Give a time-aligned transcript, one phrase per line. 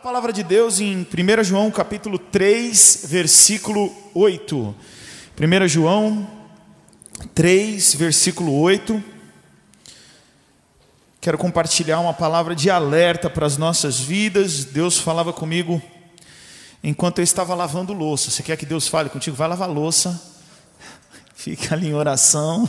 [0.00, 4.74] palavra de Deus em 1 João capítulo 3, versículo 8.
[5.38, 6.26] 1 João
[7.34, 9.04] 3, versículo 8.
[11.20, 14.64] Quero compartilhar uma palavra de alerta para as nossas vidas.
[14.64, 15.82] Deus falava comigo
[16.82, 18.30] enquanto eu estava lavando louça.
[18.30, 19.36] Você quer que Deus fale contigo?
[19.36, 20.18] Vai lavar louça.
[21.36, 22.66] Fica ali em oração.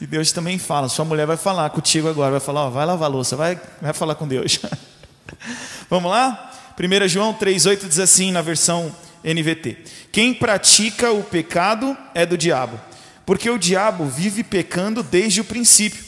[0.00, 0.88] E Deus também fala.
[0.88, 2.30] Sua mulher vai falar contigo agora.
[2.30, 3.34] Vai falar, ó, vai lavar louça.
[3.34, 4.60] Vai, vai falar com Deus.
[5.88, 6.52] Vamos lá?
[6.78, 9.78] 1 João 3,8 diz assim na versão NVT:
[10.10, 12.80] Quem pratica o pecado é do diabo,
[13.24, 16.04] porque o diabo vive pecando desde o princípio.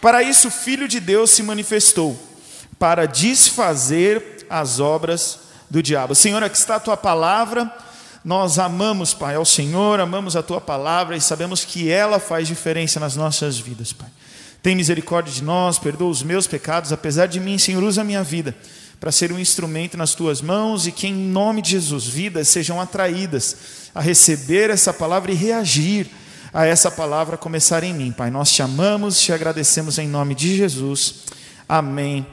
[0.00, 2.18] Para isso, o Filho de Deus se manifestou,
[2.78, 6.14] para desfazer as obras do diabo.
[6.14, 7.70] Senhor, aqui está a tua palavra.
[8.24, 12.98] Nós amamos, Pai, ao Senhor, amamos a tua palavra e sabemos que ela faz diferença
[13.00, 14.08] nas nossas vidas, Pai.
[14.62, 18.22] Tem misericórdia de nós, perdoa os meus pecados, apesar de mim, Senhor, usa a minha
[18.22, 18.54] vida
[19.02, 22.80] para ser um instrumento nas tuas mãos e que, em nome de Jesus, vidas sejam
[22.80, 23.56] atraídas
[23.92, 26.08] a receber essa palavra e reagir
[26.54, 28.12] a essa palavra começar em mim.
[28.12, 31.24] Pai, nós te amamos, te agradecemos em nome de Jesus.
[31.68, 32.24] Amém.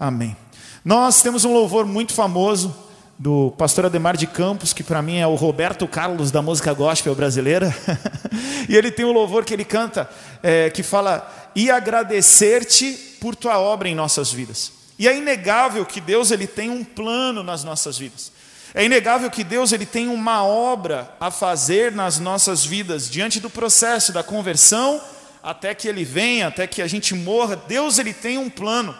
[0.00, 0.34] Amém.
[0.82, 2.74] Nós temos um louvor muito famoso
[3.18, 7.14] do pastor Ademar de Campos, que para mim é o Roberto Carlos da música gospel
[7.14, 7.76] brasileira.
[8.70, 10.08] e ele tem um louvor que ele canta,
[10.42, 14.85] é, que fala: E agradecer-te por tua obra em nossas vidas.
[14.98, 18.32] E é inegável que Deus ele tem um plano nas nossas vidas.
[18.74, 23.48] É inegável que Deus ele tem uma obra a fazer nas nossas vidas diante do
[23.48, 25.00] processo da conversão
[25.42, 27.56] até que ele venha, até que a gente morra.
[27.56, 28.94] Deus ele tem um plano.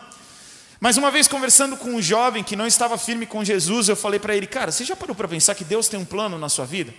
[0.79, 4.21] Mas uma vez conversando com um jovem que não estava firme com Jesus, eu falei
[4.21, 6.65] para ele: "Cara, você já parou para pensar que Deus tem um plano na sua
[6.65, 6.95] vida?"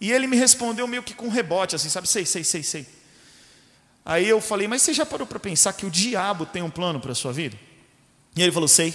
[0.00, 2.08] E ele me respondeu meio que com rebote, assim, sabe?
[2.08, 2.86] Sei, sei, sei, sei.
[4.04, 7.00] Aí eu falei: "Mas você já parou para pensar que o diabo tem um plano
[7.00, 7.56] para a sua vida?"
[8.36, 8.94] E ele falou: Sei.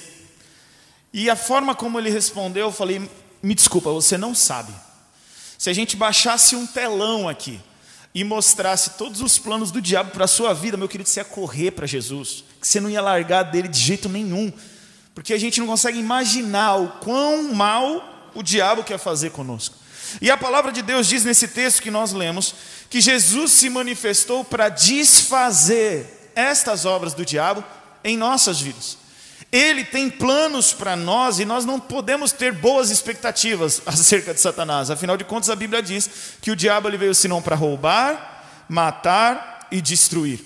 [1.13, 3.09] E a forma como ele respondeu, eu falei:
[3.41, 4.73] Me desculpa, você não sabe.
[5.57, 7.59] Se a gente baixasse um telão aqui
[8.13, 11.25] e mostrasse todos os planos do diabo para a sua vida, meu querido, você ia
[11.25, 14.52] correr para Jesus, que você não ia largar dele de jeito nenhum,
[15.14, 19.75] porque a gente não consegue imaginar o quão mal o diabo quer fazer conosco.
[20.21, 22.55] E a palavra de Deus diz nesse texto que nós lemos
[22.89, 27.64] que Jesus se manifestou para desfazer estas obras do diabo
[28.03, 28.98] em nossas vidas.
[29.52, 34.92] Ele tem planos para nós e nós não podemos ter boas expectativas acerca de Satanás.
[34.92, 36.10] Afinal de contas, a Bíblia diz
[36.42, 40.39] que o diabo ele veio senão para roubar, matar e destruir.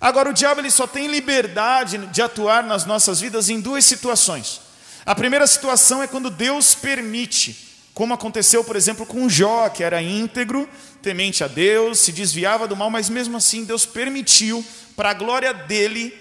[0.00, 4.62] Agora, o diabo ele só tem liberdade de atuar nas nossas vidas em duas situações.
[5.04, 10.00] A primeira situação é quando Deus permite, como aconteceu, por exemplo, com Jó, que era
[10.00, 10.66] íntegro,
[11.02, 14.64] temente a Deus, se desviava do mal, mas mesmo assim Deus permitiu,
[14.96, 16.14] para a glória dele,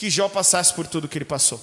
[0.00, 1.60] que Jó passasse por tudo que ele passou.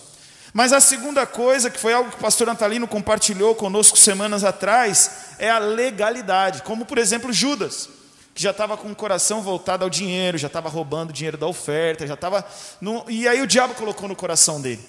[0.53, 5.33] Mas a segunda coisa, que foi algo que o pastor Natalino compartilhou conosco semanas atrás,
[5.39, 6.61] é a legalidade.
[6.61, 7.89] Como, por exemplo, Judas,
[8.35, 11.47] que já estava com o coração voltado ao dinheiro, já estava roubando o dinheiro da
[11.47, 12.47] oferta, já estava.
[12.79, 13.03] No...
[13.09, 14.87] E aí o diabo colocou no coração dele.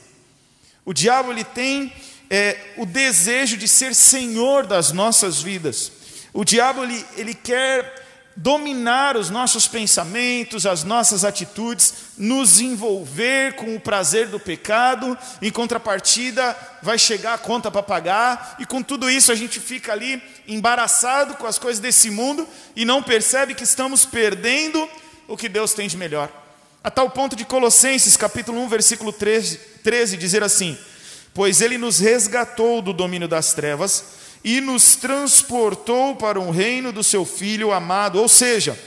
[0.85, 1.91] O diabo ele tem
[2.29, 5.91] é, o desejo de ser senhor das nossas vidas.
[6.35, 8.08] O diabo ele, ele quer
[8.39, 15.51] dominar os nossos pensamentos, as nossas atitudes, nos envolver com o prazer do pecado, em
[15.51, 20.23] contrapartida, vai chegar a conta para pagar, e com tudo isso a gente fica ali
[20.47, 24.89] embaraçado com as coisas desse mundo e não percebe que estamos perdendo
[25.27, 26.31] o que Deus tem de melhor.
[26.83, 30.79] A tal ponto de Colossenses, capítulo 1, versículo 13, 13 dizer assim:
[31.35, 37.05] Pois ele nos resgatou do domínio das trevas e nos transportou para um reino do
[37.05, 38.19] seu Filho amado.
[38.19, 38.79] Ou seja,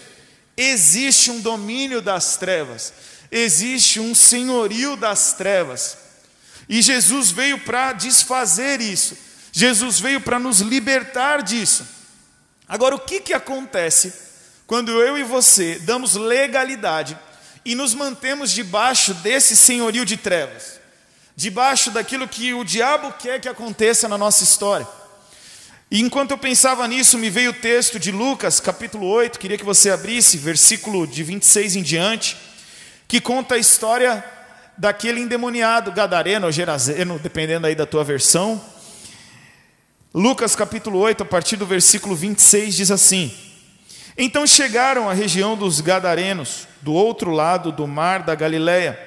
[0.57, 2.91] existe um domínio das trevas,
[3.31, 5.95] existe um senhorio das trevas.
[6.67, 9.15] E Jesus veio para desfazer isso,
[9.51, 11.85] Jesus veio para nos libertar disso.
[12.67, 14.13] Agora, o que, que acontece
[14.65, 17.15] quando eu e você damos legalidade
[17.63, 20.79] e nos mantemos debaixo desse senhorio de trevas?
[21.35, 24.87] Debaixo daquilo que o diabo quer que aconteça na nossa história.
[25.91, 29.65] E enquanto eu pensava nisso, me veio o texto de Lucas, capítulo 8, queria que
[29.65, 32.37] você abrisse, versículo de 26 em diante,
[33.09, 34.23] que conta a história
[34.77, 38.61] daquele endemoniado gadareno ou gerazeno, dependendo aí da tua versão.
[40.13, 43.29] Lucas capítulo 8, a partir do versículo 26 diz assim:
[44.17, 48.97] Então chegaram à região dos gadarenos, do outro lado do mar da Galileia.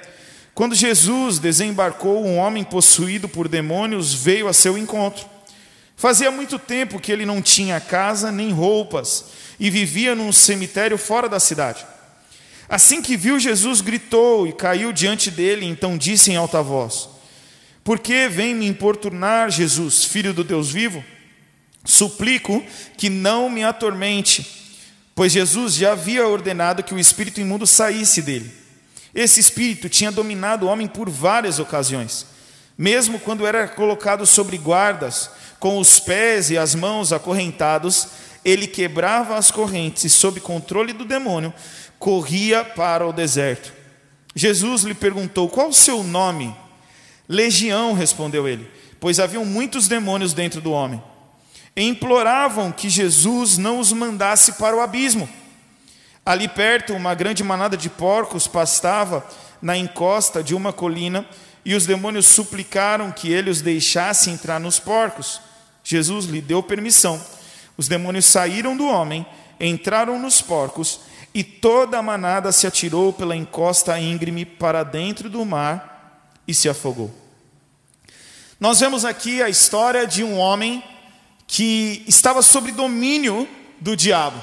[0.54, 5.32] Quando Jesus desembarcou, um homem possuído por demônios veio a seu encontro.
[5.96, 9.26] Fazia muito tempo que ele não tinha casa nem roupas
[9.58, 11.86] e vivia num cemitério fora da cidade.
[12.68, 17.08] Assim que viu Jesus, gritou e caiu diante dele, então disse em alta voz:
[17.82, 21.04] Por que vem me importunar, Jesus, filho do Deus vivo?
[21.84, 22.64] Suplico
[22.96, 24.80] que não me atormente,
[25.14, 28.50] pois Jesus já havia ordenado que o espírito imundo saísse dele.
[29.14, 32.26] Esse espírito tinha dominado o homem por várias ocasiões,
[32.76, 35.30] mesmo quando era colocado sobre guardas,
[35.64, 38.08] com os pés e as mãos acorrentados,
[38.44, 41.54] ele quebrava as correntes e, sob controle do demônio,
[41.98, 43.72] corria para o deserto.
[44.34, 46.54] Jesus lhe perguntou: Qual o seu nome?
[47.26, 48.70] Legião, respondeu ele,
[49.00, 51.02] pois haviam muitos demônios dentro do homem.
[51.74, 55.26] E imploravam que Jesus não os mandasse para o abismo.
[56.26, 59.26] Ali perto, uma grande manada de porcos pastava
[59.62, 61.24] na encosta de uma colina,
[61.64, 65.40] e os demônios suplicaram que ele os deixasse entrar nos porcos.
[65.84, 67.22] Jesus lhe deu permissão.
[67.76, 69.24] Os demônios saíram do homem,
[69.60, 71.00] entraram nos porcos,
[71.34, 76.68] e toda a manada se atirou pela encosta íngreme para dentro do mar e se
[76.68, 77.12] afogou.
[78.58, 80.82] Nós vemos aqui a história de um homem
[81.46, 83.48] que estava sob domínio
[83.80, 84.42] do diabo.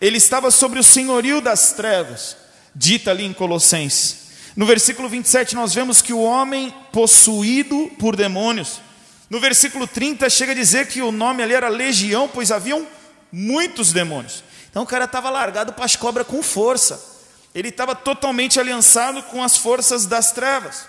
[0.00, 2.36] Ele estava sobre o senhorio das trevas,
[2.74, 4.26] dita ali em Colossenses.
[4.56, 8.80] No versículo 27 nós vemos que o homem possuído por demônios.
[9.28, 12.86] No versículo 30 chega a dizer que o nome ali era legião, pois haviam
[13.32, 14.44] muitos demônios.
[14.70, 17.14] Então o cara estava largado para as cobras com força.
[17.54, 20.86] Ele estava totalmente aliançado com as forças das trevas.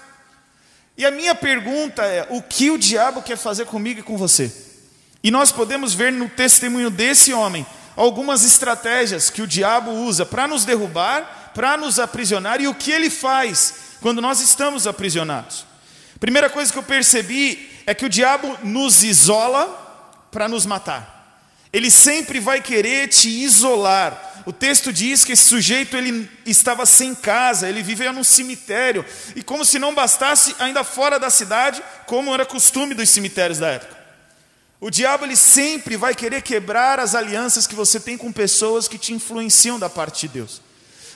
[0.98, 4.51] E a minha pergunta é: o que o diabo quer fazer comigo e com você?
[5.24, 10.48] E nós podemos ver no testemunho desse homem algumas estratégias que o diabo usa para
[10.48, 15.66] nos derrubar, para nos aprisionar e o que ele faz quando nós estamos aprisionados.
[16.19, 21.16] Primeira coisa que eu percebi é que o diabo nos isola para nos matar.
[21.72, 24.44] Ele sempre vai querer te isolar.
[24.45, 29.06] O texto diz que esse sujeito ele estava sem casa, ele vivia num cemitério,
[29.36, 33.69] e como se não bastasse, ainda fora da cidade, como era costume dos cemitérios da
[33.69, 33.95] época.
[34.81, 38.98] O diabo ele sempre vai querer quebrar as alianças que você tem com pessoas que
[38.98, 40.62] te influenciam da parte de Deus.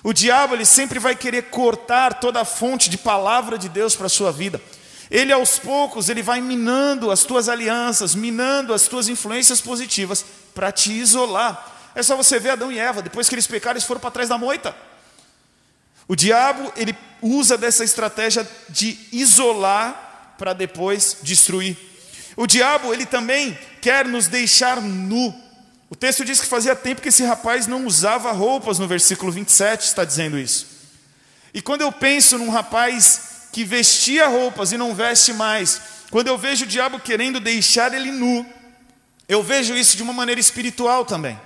[0.03, 4.07] O diabo ele sempre vai querer cortar toda a fonte de palavra de Deus para
[4.07, 4.59] a sua vida.
[5.11, 10.23] Ele aos poucos, ele vai minando as tuas alianças, minando as tuas influências positivas
[10.55, 11.91] para te isolar.
[11.93, 14.29] É só você ver Adão e Eva, depois que eles pecaram, eles foram para trás
[14.29, 14.73] da moita.
[16.07, 21.77] O diabo, ele usa dessa estratégia de isolar para depois destruir.
[22.37, 25.35] O diabo, ele também quer nos deixar nu.
[25.89, 29.87] O texto diz que fazia tempo que esse rapaz não usava roupas, no versículo 27
[29.87, 30.67] está dizendo isso.
[31.53, 36.37] E quando eu penso num rapaz que vestia roupas e não veste mais, quando eu
[36.37, 38.45] vejo o diabo querendo deixar ele nu,
[39.27, 41.39] eu vejo isso de uma maneira espiritual também.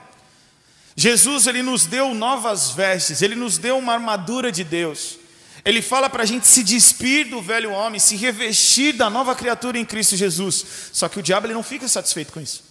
[0.96, 5.18] Jesus ele nos deu novas vestes, ele nos deu uma armadura de Deus.
[5.64, 9.80] Ele fala para a gente se despir do velho homem, se revestir da nova criatura
[9.80, 10.66] em Cristo Jesus.
[10.94, 12.64] Só que o diabo ele não fica satisfeito com isso.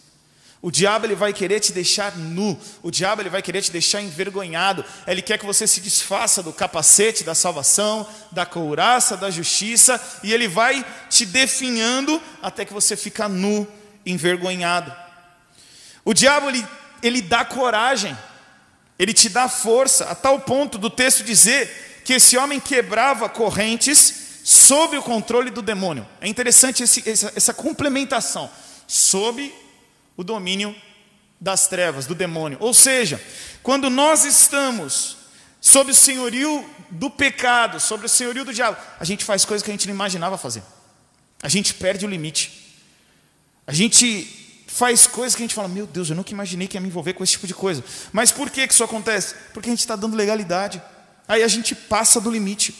[0.65, 4.01] O diabo ele vai querer te deixar nu, o diabo ele vai querer te deixar
[4.01, 4.83] envergonhado.
[5.07, 10.33] Ele quer que você se desfaça do capacete da salvação, da couraça da justiça, e
[10.33, 13.69] ele vai te definhando até que você fica nu,
[14.07, 14.91] envergonhado.
[16.03, 16.67] O diabo ele,
[17.03, 18.17] ele dá coragem,
[18.99, 24.41] ele te dá força, a tal ponto do texto dizer que esse homem quebrava correntes
[24.43, 26.09] sob o controle do demônio.
[26.23, 28.51] É interessante esse, essa, essa complementação.
[28.87, 29.53] Sob
[30.17, 30.75] o domínio
[31.41, 32.59] das trevas, do demônio.
[32.61, 33.21] Ou seja,
[33.63, 35.17] quando nós estamos
[35.61, 39.71] sob o senhorio do pecado, sobre o senhorio do diabo, a gente faz coisas que
[39.71, 40.63] a gente não imaginava fazer.
[41.43, 42.75] A gente perde o limite.
[43.67, 46.81] A gente faz coisas que a gente fala, meu Deus, eu nunca imaginei que ia
[46.81, 47.85] me envolver com esse tipo de coisa.
[48.13, 49.35] Mas por que isso acontece?
[49.53, 50.83] Porque a gente está dando legalidade.
[51.29, 52.75] Aí a gente passa do limite.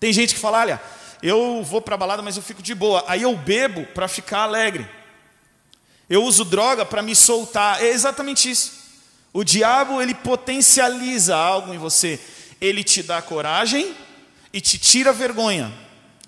[0.00, 0.82] Tem gente que fala, olha,
[1.22, 3.04] eu vou para a balada, mas eu fico de boa.
[3.06, 4.88] Aí eu bebo para ficar alegre.
[6.12, 7.82] Eu uso droga para me soltar.
[7.82, 8.70] É exatamente isso.
[9.32, 12.20] O diabo, ele potencializa algo em você.
[12.60, 13.96] Ele te dá coragem
[14.52, 15.72] e te tira a vergonha.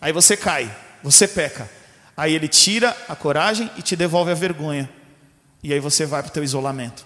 [0.01, 1.71] Aí você cai, você peca.
[2.17, 4.89] Aí ele tira a coragem e te devolve a vergonha.
[5.63, 7.05] E aí você vai para o teu isolamento.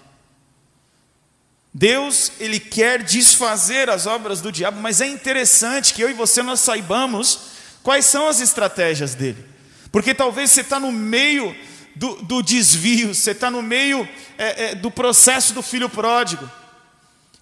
[1.74, 6.44] Deus, ele quer desfazer as obras do diabo, mas é interessante que eu e você
[6.44, 7.40] nós saibamos
[7.82, 9.44] quais são as estratégias dele.
[9.90, 11.56] Porque talvez você está no meio
[11.98, 16.48] do, do desvio, você está no meio é, é, do processo do filho pródigo.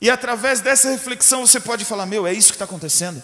[0.00, 3.22] E através dessa reflexão você pode falar: Meu, é isso que está acontecendo.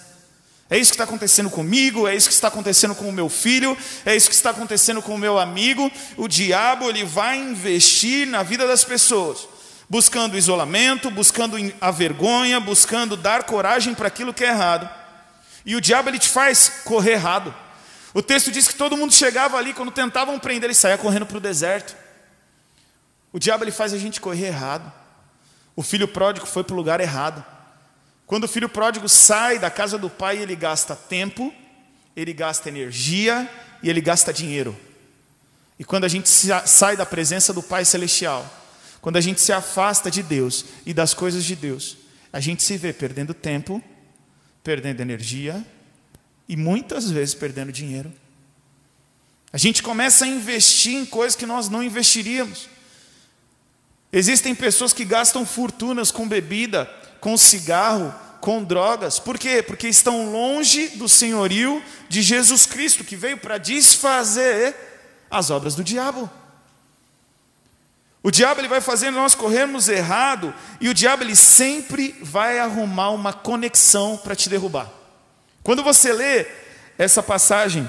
[0.69, 3.77] É isso que está acontecendo comigo, é isso que está acontecendo com o meu filho,
[4.07, 5.91] é isso que está acontecendo com o meu amigo.
[6.17, 9.47] O diabo ele vai investir na vida das pessoas,
[9.89, 14.89] buscando isolamento, buscando a vergonha, buscando dar coragem para aquilo que é errado.
[15.65, 17.55] E o diabo ele te faz correr errado.
[18.14, 21.38] O texto diz que todo mundo chegava ali, quando tentavam prender, ele saía correndo para
[21.38, 21.97] o deserto.
[23.33, 24.92] O diabo ele faz a gente correr errado.
[25.75, 27.42] O filho pródigo foi para o lugar errado.
[28.26, 31.52] Quando o filho pródigo sai da casa do pai, ele gasta tempo,
[32.14, 33.50] ele gasta energia
[33.83, 34.78] e ele gasta dinheiro.
[35.78, 38.49] E quando a gente sai da presença do Pai Celestial,
[39.00, 41.97] quando a gente se afasta de Deus e das coisas de Deus,
[42.33, 43.83] a gente se vê perdendo tempo,
[44.62, 45.64] perdendo energia
[46.52, 48.12] e muitas vezes perdendo dinheiro.
[49.50, 52.68] A gente começa a investir em coisas que nós não investiríamos.
[54.12, 56.85] Existem pessoas que gastam fortunas com bebida,
[57.23, 59.18] com cigarro, com drogas.
[59.18, 59.62] Por quê?
[59.62, 64.76] Porque estão longe do senhorio de Jesus Cristo, que veio para desfazer
[65.30, 66.30] as obras do diabo.
[68.23, 73.09] O diabo ele vai fazendo nós corrermos errado, e o diabo ele sempre vai arrumar
[73.09, 75.00] uma conexão para te derrubar.
[75.62, 76.47] Quando você lê
[76.99, 77.88] essa passagem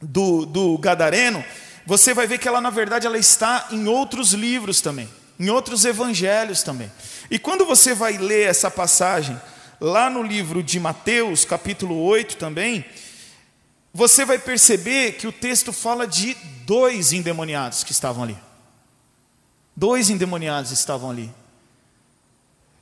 [0.00, 1.44] do, do Gadareno,
[1.86, 5.08] você vai ver que ela, na verdade, ela está em outros livros também
[5.40, 6.92] em outros evangelhos também.
[7.30, 9.40] E quando você vai ler essa passagem,
[9.80, 12.84] lá no livro de Mateus, capítulo 8 também,
[13.92, 18.36] você vai perceber que o texto fala de dois endemoniados que estavam ali.
[19.74, 21.32] Dois endemoniados estavam ali.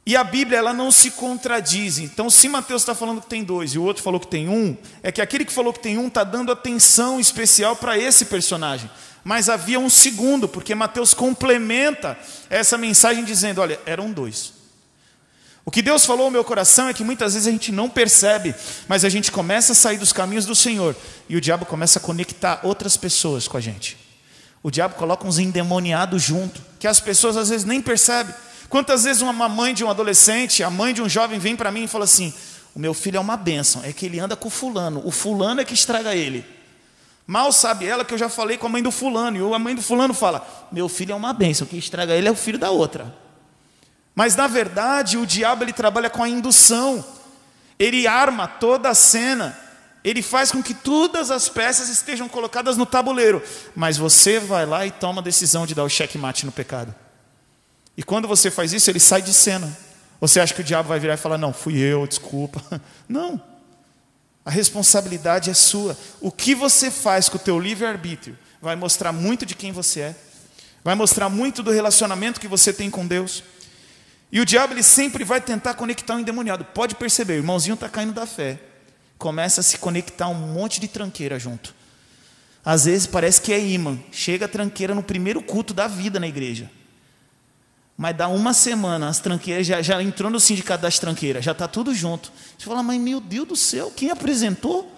[0.08, 1.98] E a Bíblia ela não se contradiz.
[1.98, 4.74] Então, se Mateus está falando que tem dois e o outro falou que tem um,
[5.02, 8.90] é que aquele que falou que tem um está dando atenção especial para esse personagem
[9.28, 14.54] mas havia um segundo, porque Mateus complementa essa mensagem dizendo: olha, eram dois.
[15.66, 18.54] O que Deus falou ao meu coração é que muitas vezes a gente não percebe,
[18.88, 20.96] mas a gente começa a sair dos caminhos do Senhor
[21.28, 23.98] e o diabo começa a conectar outras pessoas com a gente.
[24.62, 28.34] O diabo coloca uns endemoniados junto, que as pessoas às vezes nem percebem.
[28.68, 31.84] Quantas vezes uma mãe de um adolescente, a mãe de um jovem vem para mim
[31.84, 32.32] e fala assim:
[32.74, 35.60] O meu filho é uma bênção, é que ele anda com o fulano, o fulano
[35.60, 36.44] é que estraga ele.
[37.26, 39.74] Mal sabe ela que eu já falei com a mãe do fulano, e a mãe
[39.74, 42.70] do fulano fala: Meu filho é uma bênção, quem estraga ele é o filho da
[42.70, 43.14] outra.
[44.14, 47.04] Mas na verdade, o diabo ele trabalha com a indução,
[47.78, 49.58] ele arma toda a cena,
[50.04, 53.42] ele faz com que todas as peças estejam colocadas no tabuleiro,
[53.74, 56.94] mas você vai lá e toma a decisão de dar o checkmate no pecado.
[57.98, 59.76] E quando você faz isso, ele sai de cena.
[60.20, 62.62] Você acha que o diabo vai virar e falar: Não, fui eu, desculpa.
[63.08, 63.42] Não.
[64.44, 65.98] A responsabilidade é sua.
[66.20, 70.16] O que você faz com o teu livre-arbítrio vai mostrar muito de quem você é.
[70.84, 73.42] Vai mostrar muito do relacionamento que você tem com Deus.
[74.30, 76.64] E o diabo ele sempre vai tentar conectar o endemoniado.
[76.66, 78.60] Pode perceber, o irmãozinho está caindo da fé.
[79.18, 81.74] Começa a se conectar um monte de tranqueira junto.
[82.64, 83.98] Às vezes parece que é imã.
[84.12, 86.70] Chega a tranqueira no primeiro culto da vida na igreja.
[87.98, 91.66] Mas dá uma semana, as tranqueiras já, já entrou no sindicato das tranqueiras, já está
[91.66, 92.30] tudo junto.
[92.56, 94.88] Você fala, mas meu Deus do céu, quem apresentou?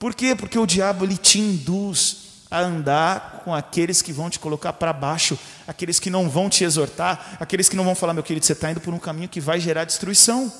[0.00, 0.34] Por quê?
[0.34, 2.16] Porque o diabo ele te induz
[2.50, 6.64] a andar com aqueles que vão te colocar para baixo, aqueles que não vão te
[6.64, 9.40] exortar, aqueles que não vão falar, meu querido, você está indo por um caminho que
[9.40, 10.52] vai gerar destruição.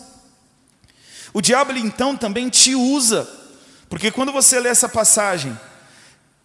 [1.35, 3.29] O diabo ele, então também te usa,
[3.91, 5.59] porque quando você lê essa passagem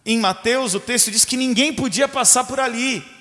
[0.04, 3.16] em Mateus, o texto diz que ninguém podia passar por ali.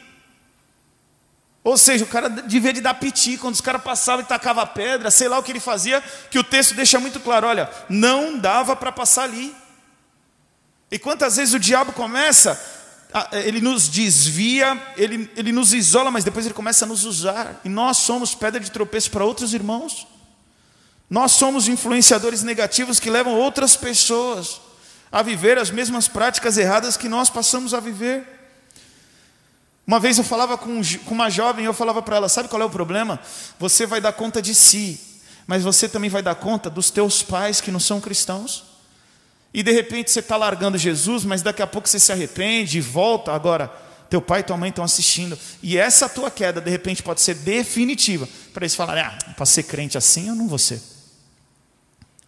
[1.67, 5.11] Ou seja, o cara devia de dar piti, quando os caras passavam e tacavam pedra,
[5.11, 8.73] sei lá o que ele fazia, que o texto deixa muito claro, olha, não dava
[8.73, 9.53] para passar ali.
[10.89, 12.57] E quantas vezes o diabo começa,
[13.33, 17.59] ele nos desvia, ele, ele nos isola, mas depois ele começa a nos usar.
[17.65, 20.07] E nós somos pedra de tropeço para outros irmãos.
[21.09, 24.61] Nós somos influenciadores negativos que levam outras pessoas
[25.11, 28.36] a viver as mesmas práticas erradas que nós passamos a viver.
[29.87, 32.69] Uma vez eu falava com, uma jovem, eu falava para ela: sabe qual é o
[32.69, 33.17] problema?
[33.57, 34.99] Você vai dar conta de si,
[35.47, 38.65] mas você também vai dar conta dos teus pais que não são cristãos.
[39.53, 42.81] E de repente você está largando Jesus, mas daqui a pouco você se arrepende e
[42.81, 43.31] volta.
[43.31, 43.71] Agora,
[44.09, 45.39] teu pai e tua mãe estão assistindo.
[45.63, 48.27] E essa tua queda, de repente, pode ser definitiva.
[48.53, 50.81] Para eles falarem: ah, para ser crente assim, eu não vou ser.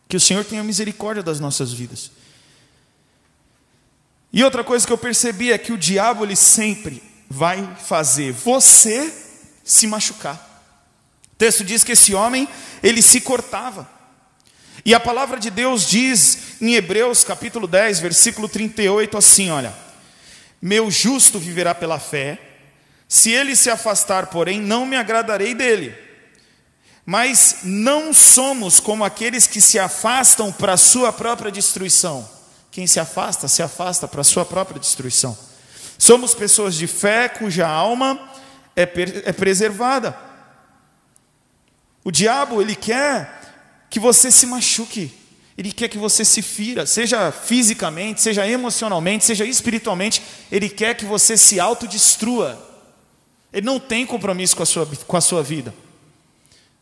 [0.08, 2.10] Que o Senhor tenha misericórdia das nossas vidas.
[4.32, 9.14] E outra coisa que eu percebi é que o diabo, ele sempre vai fazer você
[9.64, 10.36] se machucar.
[11.34, 12.48] O texto diz que esse homem,
[12.82, 13.88] ele se cortava.
[14.84, 19.74] E a palavra de Deus diz em Hebreus capítulo 10, versículo 38 assim, olha:
[20.62, 22.40] Meu justo viverá pela fé,
[23.08, 25.96] se ele se afastar, porém, não me agradarei dele.
[27.06, 32.30] Mas não somos como aqueles que se afastam para a sua própria destruição.
[32.72, 35.36] Quem se afasta, se afasta para a sua própria destruição.
[36.00, 38.18] Somos pessoas de fé cuja alma
[38.74, 38.84] é,
[39.25, 40.18] é preservada.
[42.06, 45.12] O diabo, ele quer que você se machuque.
[45.58, 50.24] Ele quer que você se fira, seja fisicamente, seja emocionalmente, seja espiritualmente.
[50.50, 52.58] Ele quer que você se autodestrua.
[53.51, 55.75] Ele não tem compromisso com a sua, com a sua vida.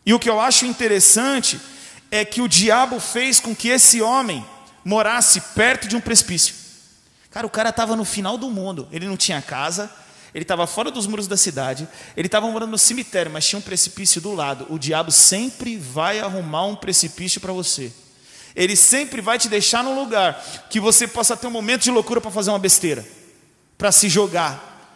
[0.05, 1.59] E o que eu acho interessante
[2.11, 4.45] é que o diabo fez com que esse homem
[4.85, 6.66] morasse perto de um precipício.
[7.37, 8.87] Cara, o cara estava no final do mundo.
[8.91, 9.91] Ele não tinha casa,
[10.33, 13.61] ele estava fora dos muros da cidade, ele estava morando no cemitério, mas tinha um
[13.61, 14.65] precipício do lado.
[14.71, 17.93] O diabo sempre vai arrumar um precipício para você.
[18.55, 22.19] Ele sempre vai te deixar num lugar que você possa ter um momento de loucura
[22.19, 23.07] para fazer uma besteira,
[23.77, 24.89] para se jogar.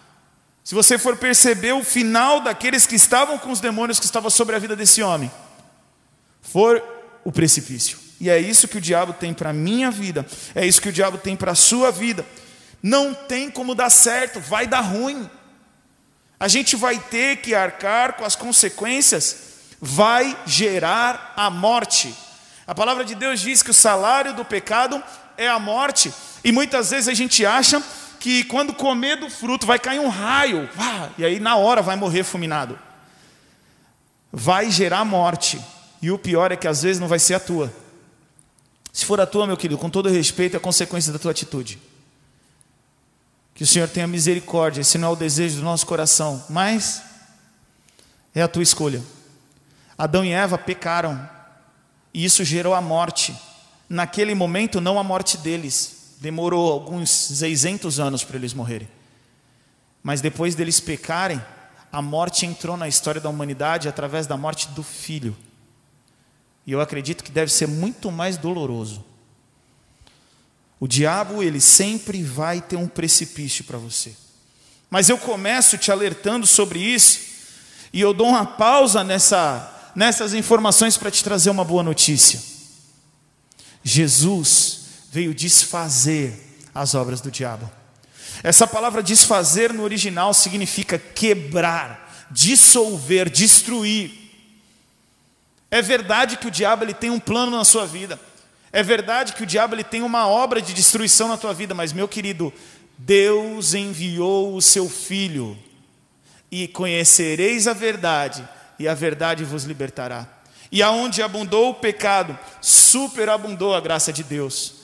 [0.64, 4.56] Se você for perceber o final daqueles que estavam com os demônios que estavam sobre
[4.56, 5.32] a vida desse homem,
[6.42, 6.84] for
[7.24, 8.00] o precipício.
[8.22, 10.24] E é isso que o diabo tem para a minha vida,
[10.54, 12.24] é isso que o diabo tem para a sua vida.
[12.82, 15.28] Não tem como dar certo, vai dar ruim.
[16.40, 19.38] A gente vai ter que arcar com as consequências,
[19.82, 22.14] vai gerar a morte.
[22.68, 25.04] A palavra de Deus diz que o salário do pecado
[25.36, 26.14] é a morte.
[26.44, 27.82] E muitas vezes a gente acha
[28.20, 30.70] que quando comer do fruto vai cair um raio,
[31.18, 32.78] e aí na hora vai morrer fulminado.
[34.32, 35.60] Vai gerar morte.
[36.04, 37.81] E o pior é que às vezes não vai ser a tua.
[38.92, 41.80] Se for a tua, meu querido, com todo respeito, é consequência da tua atitude.
[43.54, 47.02] Que o Senhor tenha misericórdia, esse não é o desejo do nosso coração, mas
[48.34, 49.02] é a tua escolha.
[49.98, 51.30] Adão e Eva pecaram,
[52.14, 53.36] e isso gerou a morte.
[53.88, 58.90] Naquele momento, não a morte deles, demorou alguns 600 anos para eles morrerem.
[60.04, 61.42] Mas depois deles pecarem,
[61.92, 65.36] a morte entrou na história da humanidade através da morte do filho.
[66.72, 69.04] E eu acredito que deve ser muito mais doloroso.
[70.80, 74.16] O diabo, ele sempre vai ter um precipício para você.
[74.90, 77.20] Mas eu começo te alertando sobre isso,
[77.92, 82.42] e eu dou uma pausa nessa nessas informações para te trazer uma boa notícia.
[83.84, 86.40] Jesus veio desfazer
[86.74, 87.70] as obras do diabo.
[88.42, 94.21] Essa palavra desfazer no original significa quebrar, dissolver, destruir.
[95.72, 98.20] É verdade que o diabo ele tem um plano na sua vida.
[98.74, 101.94] É verdade que o diabo ele tem uma obra de destruição na tua vida, mas
[101.94, 102.54] meu querido,
[102.98, 105.58] Deus enviou o seu filho
[106.52, 110.28] e conhecereis a verdade e a verdade vos libertará.
[110.70, 114.82] E aonde abundou o pecado, superabundou a graça de Deus.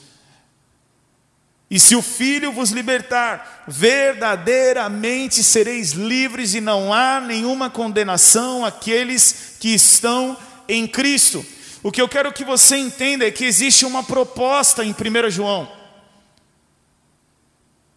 [1.69, 9.55] E se o Filho vos libertar, verdadeiramente sereis livres e não há nenhuma condenação àqueles
[9.59, 11.45] que estão em Cristo.
[11.83, 15.71] O que eu quero que você entenda é que existe uma proposta em 1 João.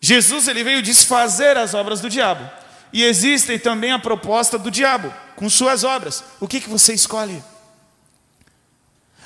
[0.01, 2.49] Jesus ele veio desfazer as obras do diabo.
[2.93, 6.25] E existe também a proposta do diabo com suas obras.
[6.41, 7.43] O que, que você escolhe?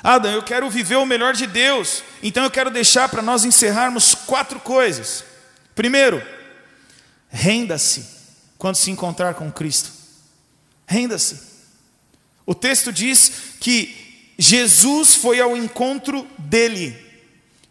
[0.03, 2.03] Adam, eu quero viver o melhor de Deus.
[2.21, 5.23] Então eu quero deixar para nós encerrarmos quatro coisas.
[5.73, 6.21] Primeiro,
[7.29, 8.05] renda-se
[8.57, 9.91] quando se encontrar com Cristo.
[10.85, 11.54] Renda-se.
[12.45, 16.95] O texto diz que Jesus foi ao encontro dele.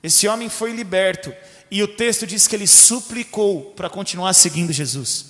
[0.03, 1.33] Esse homem foi liberto.
[1.71, 5.27] E o texto diz que ele suplicou para continuar seguindo Jesus.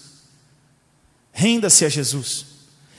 [1.33, 2.47] Renda-se a Jesus.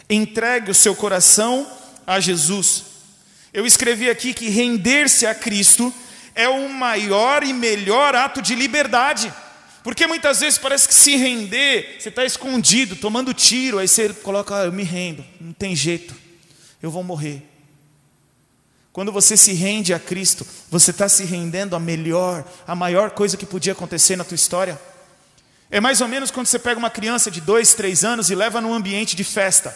[0.09, 1.69] Entregue o seu coração
[2.05, 2.83] a Jesus.
[3.53, 5.93] Eu escrevi aqui que render-se a Cristo
[6.35, 9.33] é o maior e melhor ato de liberdade.
[9.83, 14.57] Porque muitas vezes parece que se render, você está escondido, tomando tiro, aí você coloca,
[14.57, 16.15] ah, eu me rendo, não tem jeito,
[16.85, 17.43] eu vou morrer.
[18.93, 23.35] Quando você se rende a Cristo, você está se rendendo a melhor, a maior coisa
[23.35, 24.79] que podia acontecer na tua história.
[25.69, 28.61] É mais ou menos quando você pega uma criança de dois, três anos e leva
[28.61, 29.75] num ambiente de festa.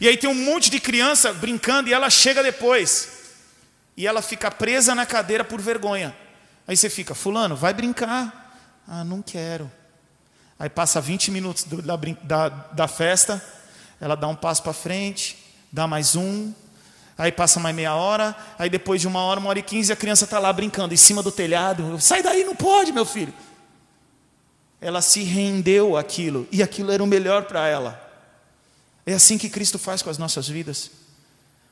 [0.00, 3.08] E aí tem um monte de criança brincando e ela chega depois.
[3.96, 6.14] E ela fica presa na cadeira por vergonha.
[6.66, 8.82] Aí você fica, fulano, vai brincar.
[8.86, 9.70] Ah, não quero.
[10.58, 13.42] Aí passa 20 minutos da, da, da festa,
[14.00, 16.52] ela dá um passo para frente, dá mais um,
[17.16, 19.96] aí passa mais meia hora, aí depois de uma hora, uma hora e quinze, a
[19.96, 22.00] criança está lá brincando em cima do telhado.
[22.00, 23.34] Sai daí, não pode, meu filho.
[24.80, 28.08] Ela se rendeu àquilo, e aquilo era o melhor para ela.
[29.04, 30.90] É assim que Cristo faz com as nossas vidas.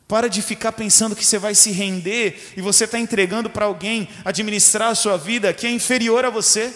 [0.09, 4.09] Para de ficar pensando que você vai se render e você está entregando para alguém
[4.25, 6.75] administrar a sua vida que é inferior a você.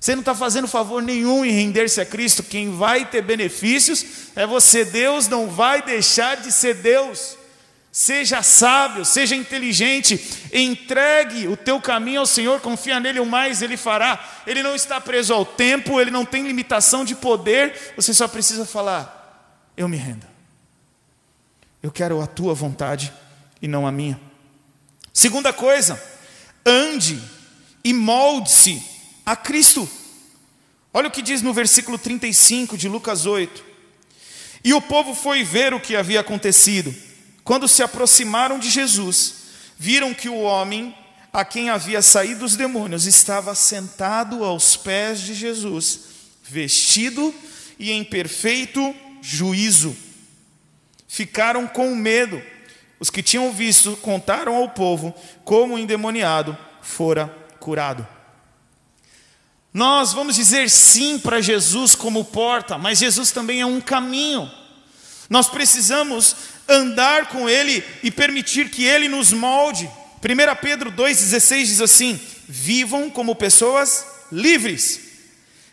[0.00, 2.42] Você não está fazendo favor nenhum em render-se a Cristo.
[2.42, 4.04] Quem vai ter benefícios
[4.36, 4.84] é você.
[4.84, 7.36] Deus não vai deixar de ser Deus.
[7.90, 13.76] Seja sábio, seja inteligente, entregue o teu caminho ao Senhor, confia nele, o mais ele
[13.76, 14.24] fará.
[14.46, 18.64] Ele não está preso ao tempo, ele não tem limitação de poder, você só precisa
[18.64, 20.26] falar: Eu me rendo.
[21.82, 23.12] Eu quero a tua vontade
[23.60, 24.20] e não a minha.
[25.12, 26.00] Segunda coisa,
[26.64, 27.20] ande
[27.82, 28.97] e molde-se
[29.28, 29.86] a Cristo.
[30.90, 33.62] Olha o que diz no versículo 35 de Lucas 8.
[34.64, 36.94] E o povo foi ver o que havia acontecido.
[37.44, 39.34] Quando se aproximaram de Jesus,
[39.78, 40.96] viram que o homem
[41.30, 46.00] a quem havia saído os demônios estava sentado aos pés de Jesus,
[46.42, 47.34] vestido
[47.78, 49.94] e em perfeito juízo.
[51.06, 52.42] Ficaram com medo.
[52.98, 55.14] Os que tinham visto contaram ao povo
[55.44, 57.28] como o endemoniado fora
[57.60, 58.17] curado.
[59.72, 64.50] Nós vamos dizer sim para Jesus como porta, mas Jesus também é um caminho.
[65.28, 66.34] Nós precisamos
[66.66, 69.88] andar com Ele e permitir que Ele nos molde.
[70.22, 75.00] 1 Pedro 2,16 diz assim: Vivam como pessoas livres,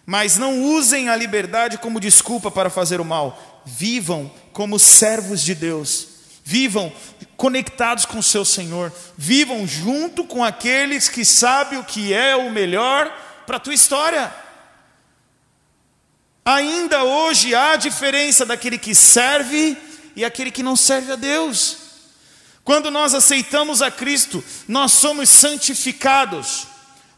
[0.05, 3.63] mas não usem a liberdade como desculpa para fazer o mal.
[3.65, 6.07] Vivam como servos de Deus.
[6.43, 6.93] Vivam
[7.35, 8.93] conectados com o seu Senhor.
[9.17, 13.11] Vivam junto com aqueles que sabem o que é o melhor
[13.45, 14.33] para a tua história.
[16.43, 19.77] Ainda hoje há diferença daquele que serve
[20.15, 21.77] e aquele que não serve a Deus.
[22.63, 26.67] Quando nós aceitamos a Cristo, nós somos santificados,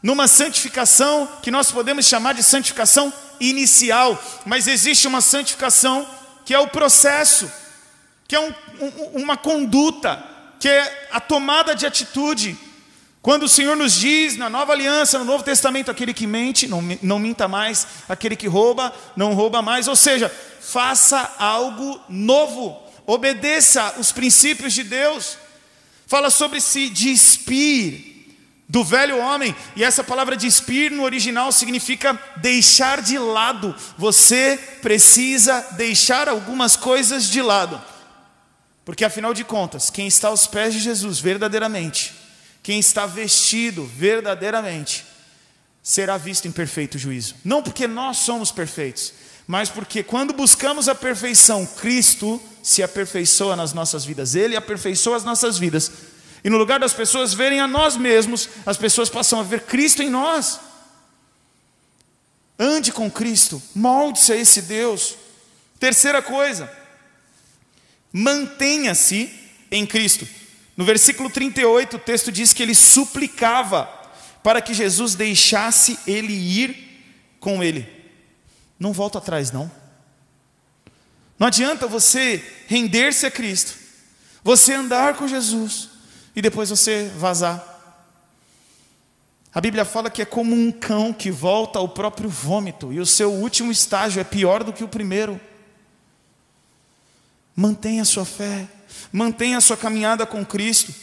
[0.02, 6.06] numa santificação que nós podemos chamar de santificação inicial, mas existe uma santificação
[6.44, 7.50] que é o processo,
[8.26, 10.22] que é um, um, uma conduta,
[10.60, 12.56] que é a tomada de atitude.
[13.28, 16.80] Quando o Senhor nos diz na nova aliança, no Novo Testamento, aquele que mente, não,
[17.02, 23.96] não minta mais, aquele que rouba, não rouba mais, ou seja, faça algo novo obedeça
[23.98, 25.36] os princípios de Deus.
[26.06, 28.32] Fala sobre se despir
[28.66, 33.76] do velho homem, e essa palavra despir no original significa deixar de lado.
[33.98, 37.78] Você precisa deixar algumas coisas de lado.
[38.86, 42.17] Porque afinal de contas, quem está aos pés de Jesus verdadeiramente,
[42.68, 45.02] quem está vestido verdadeiramente,
[45.82, 47.34] será visto em perfeito juízo.
[47.42, 49.14] Não porque nós somos perfeitos,
[49.46, 55.24] mas porque quando buscamos a perfeição, Cristo se aperfeiçoa nas nossas vidas, Ele aperfeiçoa as
[55.24, 55.90] nossas vidas.
[56.44, 60.02] E no lugar das pessoas verem a nós mesmos, as pessoas passam a ver Cristo
[60.02, 60.60] em nós.
[62.58, 65.14] Ande com Cristo, molde-se a esse Deus.
[65.80, 66.70] Terceira coisa,
[68.12, 69.34] mantenha-se
[69.70, 70.28] em Cristo.
[70.78, 73.86] No versículo 38, o texto diz que ele suplicava
[74.44, 77.84] para que Jesus deixasse ele ir com ele.
[78.78, 79.68] Não volta atrás, não.
[81.36, 83.74] Não adianta você render-se a Cristo,
[84.44, 85.88] você andar com Jesus
[86.36, 87.64] e depois você vazar.
[89.52, 93.06] A Bíblia fala que é como um cão que volta ao próprio vômito e o
[93.06, 95.40] seu último estágio é pior do que o primeiro.
[97.56, 98.68] Mantenha a sua fé,
[99.12, 100.94] mantenha a sua caminhada com Cristo.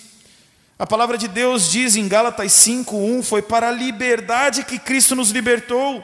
[0.78, 5.32] A palavra de Deus diz em Gálatas 5:1 foi para a liberdade que Cristo nos
[5.32, 6.04] libertou.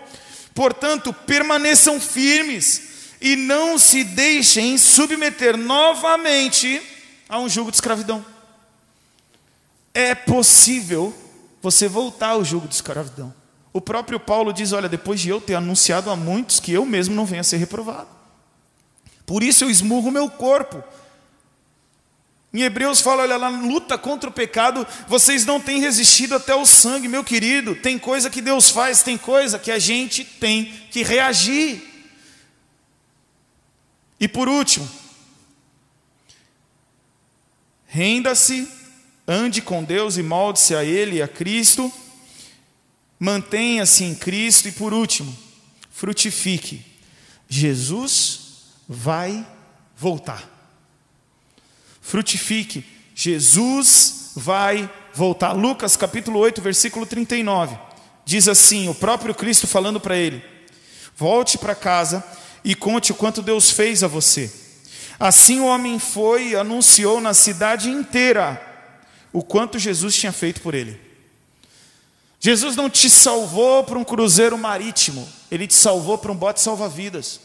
[0.53, 6.81] Portanto, permaneçam firmes e não se deixem submeter novamente
[7.27, 8.25] a um jugo de escravidão.
[9.93, 11.13] É possível
[11.61, 13.33] você voltar ao jugo de escravidão.
[13.73, 17.13] O próprio Paulo diz: Olha, depois de eu ter anunciado a muitos que eu mesmo
[17.13, 18.07] não venha a ser reprovado,
[19.25, 20.83] por isso eu esmurro meu corpo.
[22.53, 26.65] Em Hebreus fala, olha lá, luta contra o pecado, vocês não têm resistido até o
[26.65, 27.75] sangue, meu querido.
[27.75, 31.81] Tem coisa que Deus faz, tem coisa que a gente tem que reagir.
[34.19, 34.87] E por último,
[37.87, 38.67] renda-se,
[39.25, 41.91] ande com Deus e molde-se a Ele e a Cristo,
[43.17, 45.33] mantenha-se em Cristo e por último,
[45.89, 46.85] frutifique.
[47.47, 48.39] Jesus
[48.89, 49.47] vai
[49.95, 50.50] voltar.
[52.01, 52.83] Frutifique.
[53.15, 55.53] Jesus vai voltar.
[55.53, 57.77] Lucas capítulo 8, versículo 39.
[58.25, 60.43] Diz assim: o próprio Cristo falando para ele:
[61.15, 62.23] Volte para casa
[62.63, 64.51] e conte o quanto Deus fez a você.
[65.19, 68.59] Assim o homem foi e anunciou na cidade inteira
[69.31, 70.99] o quanto Jesus tinha feito por ele.
[72.39, 77.39] Jesus não te salvou para um cruzeiro marítimo, ele te salvou para um bote salva-vidas.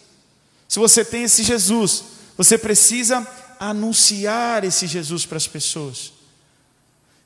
[0.67, 2.03] Se você tem esse Jesus,
[2.37, 3.27] você precisa
[3.59, 6.13] anunciar esse Jesus para as pessoas.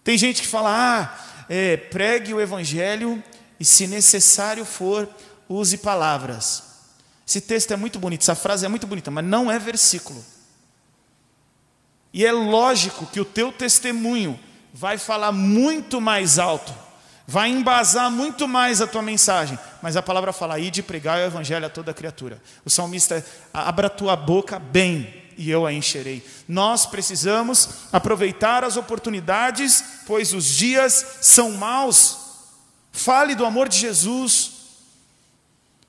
[0.03, 3.23] Tem gente que fala, ah, é, pregue o evangelho
[3.59, 5.09] e, se necessário for,
[5.49, 6.63] use palavras.
[7.27, 10.25] Esse texto é muito bonito, essa frase é muito bonita, mas não é versículo.
[12.13, 14.39] E é lógico que o teu testemunho
[14.73, 16.73] vai falar muito mais alto,
[17.27, 21.25] vai embasar muito mais a tua mensagem, mas a palavra fala aí de pregar o
[21.25, 22.43] evangelho a toda criatura.
[22.65, 26.23] O salmista abra a tua boca bem e eu a encherei.
[26.47, 32.19] Nós precisamos aproveitar as oportunidades pois os dias são maus.
[32.93, 34.51] Fale do amor de Jesus.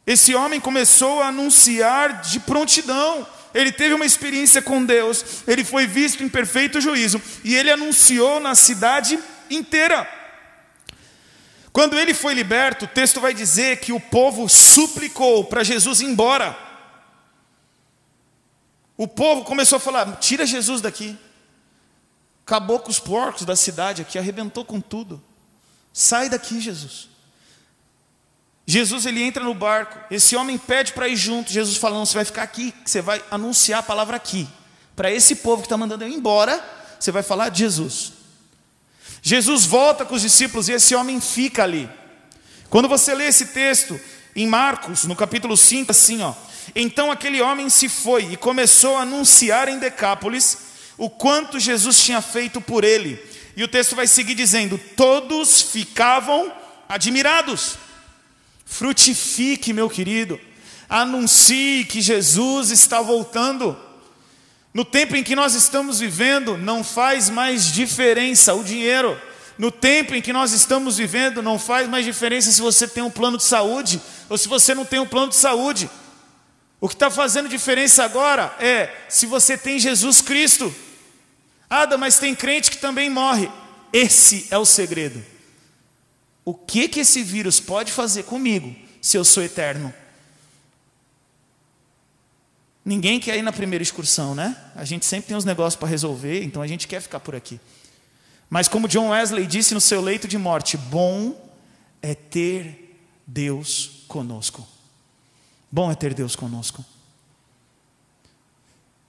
[0.08, 3.28] Esse homem começou a anunciar de prontidão.
[3.54, 8.40] Ele teve uma experiência com Deus, ele foi visto em perfeito juízo e ele anunciou
[8.40, 10.08] na cidade inteira.
[11.74, 16.06] Quando ele foi liberto, o texto vai dizer que o povo suplicou para Jesus ir
[16.06, 16.71] embora.
[19.02, 21.18] O povo começou a falar: tira Jesus daqui.
[22.46, 25.20] Acabou com os porcos da cidade aqui, arrebentou com tudo.
[25.92, 27.10] Sai daqui, Jesus.
[28.64, 32.26] Jesus ele entra no barco, esse homem pede para ir junto, Jesus falando: você vai
[32.26, 34.48] ficar aqui, você vai anunciar a palavra aqui.
[34.96, 36.64] Para esse povo que está mandando eu ir embora,
[37.00, 38.14] você vai falar de Jesus.
[39.24, 41.90] Jesus volta com os discípulos e esse homem fica ali.
[42.70, 44.00] Quando você lê esse texto
[44.36, 46.36] em Marcos, no capítulo 5, assim, ó.
[46.76, 50.58] Então aquele homem se foi e começou a anunciar em Decápolis
[50.98, 53.20] o quanto Jesus tinha feito por ele.
[53.56, 56.52] E o texto vai seguir dizendo: todos ficavam
[56.88, 57.78] admirados.
[58.66, 60.40] Frutifique, meu querido.
[60.88, 63.78] Anuncie que Jesus está voltando.
[64.74, 69.20] No tempo em que nós estamos vivendo, não faz mais diferença o dinheiro.
[69.58, 73.12] No tempo em que nós estamos vivendo, não faz mais diferença se você tem um
[73.12, 75.90] plano de saúde ou se você não tem um plano de saúde.
[76.82, 80.74] O que está fazendo diferença agora é se você tem Jesus Cristo.
[81.70, 83.50] Ah, mas tem crente que também morre.
[83.94, 85.24] Esse é o segredo.
[86.44, 89.94] O que que esse vírus pode fazer comigo se eu sou eterno?
[92.84, 94.58] Ninguém quer ir na primeira excursão, né?
[94.76, 97.60] A gente sempre tem uns negócios para resolver, então a gente quer ficar por aqui.
[98.50, 101.40] Mas como John Wesley disse no seu leito de morte, bom
[102.02, 104.68] é ter Deus conosco.
[105.72, 106.84] Bom é ter Deus conosco.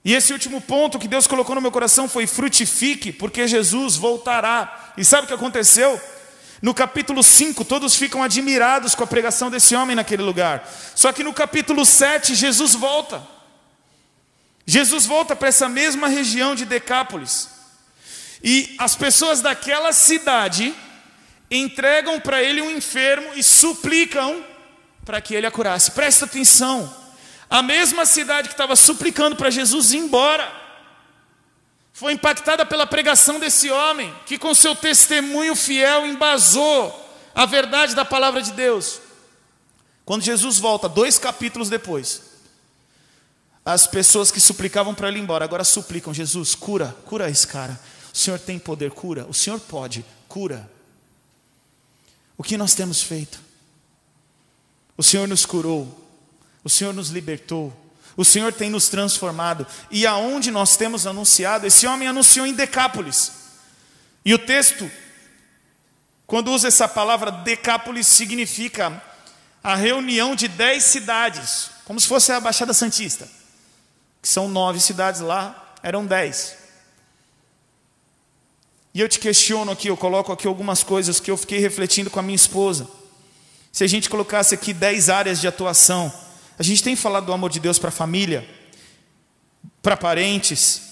[0.05, 4.93] E esse último ponto que Deus colocou no meu coração foi frutifique, porque Jesus voltará.
[4.97, 6.01] E sabe o que aconteceu?
[6.61, 10.69] No capítulo 5, todos ficam admirados com a pregação desse homem naquele lugar.
[10.95, 13.27] Só que no capítulo 7, Jesus volta.
[14.65, 17.49] Jesus volta para essa mesma região de Decápolis.
[18.43, 20.75] E as pessoas daquela cidade
[21.51, 24.45] entregam para ele um enfermo e suplicam
[25.05, 25.91] para que ele a curasse.
[25.91, 26.93] Presta atenção.
[27.49, 30.61] A mesma cidade que estava suplicando para Jesus ir embora
[31.93, 36.99] foi impactada pela pregação desse homem, que com seu testemunho fiel embasou
[37.35, 39.01] a verdade da palavra de Deus.
[40.05, 42.23] Quando Jesus volta, dois capítulos depois,
[43.65, 47.79] as pessoas que suplicavam para ele ir embora, agora suplicam: Jesus, cura, cura esse cara.
[48.13, 49.27] O Senhor tem poder, cura.
[49.29, 50.69] O Senhor pode, cura.
[52.37, 53.52] O que nós temos feito?
[55.03, 56.09] O Senhor nos curou,
[56.63, 57.77] o Senhor nos libertou,
[58.17, 59.67] o Senhor tem nos transformado.
[59.91, 63.33] E aonde nós temos anunciado, esse homem anunciou em Decápolis.
[64.25, 64.89] E o texto,
[66.25, 69.03] quando usa essa palavra Decápolis, significa
[69.61, 73.29] a reunião de dez cidades, como se fosse a Baixada Santista,
[74.23, 76.55] que são nove cidades lá, eram dez.
[78.95, 82.21] E eu te questiono aqui, eu coloco aqui algumas coisas que eu fiquei refletindo com
[82.21, 83.02] a minha esposa.
[83.73, 86.13] Se a gente colocasse aqui dez áreas de atuação,
[86.59, 88.47] a gente tem falado do amor de Deus para a família,
[89.81, 90.83] para parentes,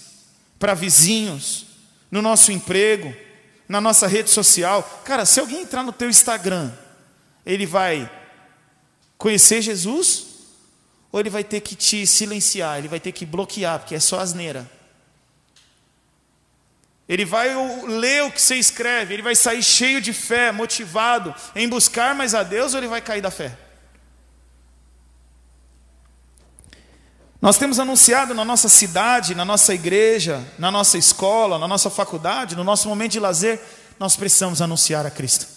[0.58, 1.66] para vizinhos,
[2.10, 3.14] no nosso emprego,
[3.68, 5.02] na nossa rede social.
[5.04, 6.72] Cara, se alguém entrar no teu Instagram,
[7.44, 8.10] ele vai
[9.18, 10.26] conhecer Jesus
[11.12, 14.20] ou ele vai ter que te silenciar, ele vai ter que bloquear, porque é só
[14.20, 14.68] asneira.
[17.10, 17.48] Ele vai
[17.88, 22.36] ler o que você escreve, ele vai sair cheio de fé, motivado em buscar mais
[22.36, 23.58] a Deus ou ele vai cair da fé?
[27.42, 32.54] Nós temos anunciado na nossa cidade, na nossa igreja, na nossa escola, na nossa faculdade,
[32.54, 33.60] no nosso momento de lazer,
[33.98, 35.48] nós precisamos anunciar a Cristo.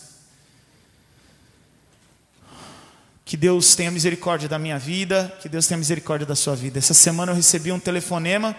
[3.23, 6.79] Que Deus tenha misericórdia da minha vida, que Deus tenha misericórdia da sua vida.
[6.79, 8.55] Essa semana eu recebi um telefonema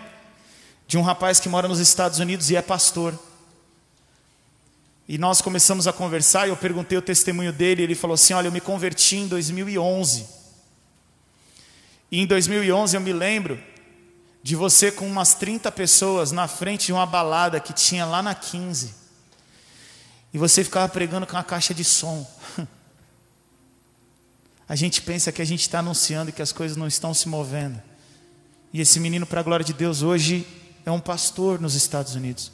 [0.87, 3.19] de um rapaz que mora nos Estados Unidos e é pastor.
[5.09, 8.33] E nós começamos a conversar e eu perguntei o testemunho dele, e ele falou assim:
[8.33, 10.27] "Olha, eu me converti em 2011.
[12.11, 13.61] E em 2011 eu me lembro
[14.43, 18.35] de você com umas 30 pessoas na frente de uma balada que tinha lá na
[18.35, 18.95] 15.
[20.33, 22.31] E você ficava pregando com uma caixa de som.
[24.69, 27.81] A gente pensa que a gente está anunciando que as coisas não estão se movendo.
[28.73, 30.47] E esse menino, para a glória de Deus, hoje
[30.85, 32.53] é um pastor nos Estados Unidos.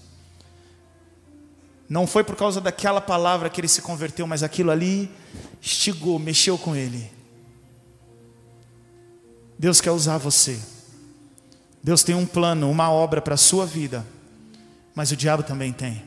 [1.89, 5.11] Não foi por causa daquela palavra que ele se converteu, mas aquilo ali
[5.61, 7.11] estigou, mexeu com ele.
[9.59, 10.59] Deus quer usar você.
[11.83, 14.07] Deus tem um plano, uma obra para a sua vida.
[14.95, 16.03] Mas o diabo também tem.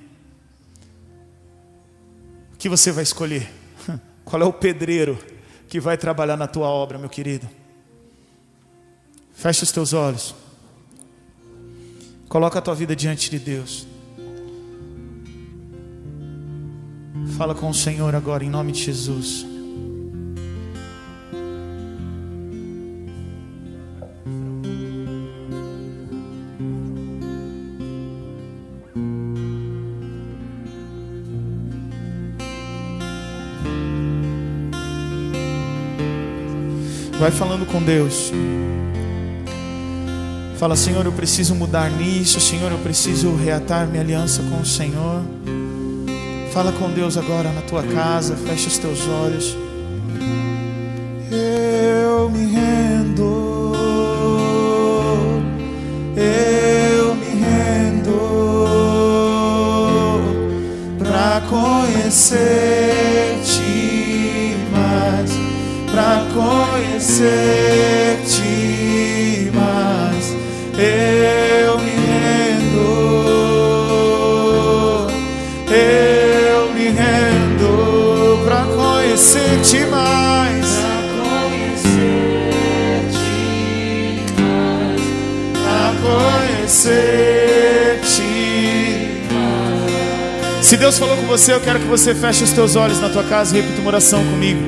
[2.57, 3.51] que você vai escolher?
[4.23, 5.19] Qual é o pedreiro
[5.67, 7.49] que vai trabalhar na tua obra, meu querido?
[9.33, 10.33] Fecha os teus olhos.
[12.33, 13.85] Coloca a tua vida diante de Deus.
[17.37, 19.45] Fala com o Senhor agora, em nome de Jesus.
[37.19, 38.31] Vai falando com Deus.
[40.63, 42.39] Fala, Senhor, eu preciso mudar nisso.
[42.39, 45.21] Senhor, eu preciso reatar minha aliança com o Senhor.
[46.53, 48.37] Fala com Deus agora na tua casa.
[48.37, 49.57] Fecha os teus olhos.
[51.29, 53.73] Eu me rendo.
[56.15, 58.13] Eu me rendo
[60.97, 62.63] para conhecer-te
[65.91, 67.43] para conhecer-te
[68.53, 68.82] mais.
[70.75, 72.81] Eu me rendo,
[75.71, 80.65] eu me rendo para conhecer-te mais.
[86.01, 88.23] Conhecer-te
[89.31, 90.65] mais.
[90.65, 93.23] Se Deus falou com você, eu quero que você feche os teus olhos na tua
[93.23, 94.59] casa e repita uma oração comigo.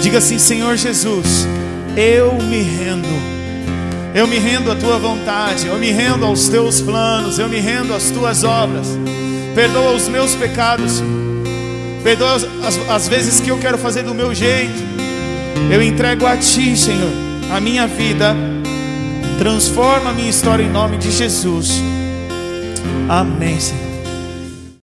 [0.00, 1.48] Diga assim: Senhor Jesus,
[1.96, 3.29] eu me rendo.
[4.14, 7.94] Eu me rendo à tua vontade, eu me rendo aos teus planos, eu me rendo
[7.94, 8.88] às tuas obras.
[9.54, 11.02] Perdoa os meus pecados,
[12.02, 14.90] perdoa as, as vezes que eu quero fazer do meu jeito.
[15.70, 17.12] Eu entrego a ti, Senhor,
[17.52, 18.34] a minha vida.
[19.38, 21.80] Transforma a minha história em nome de Jesus.
[23.08, 23.89] Amém, Senhor.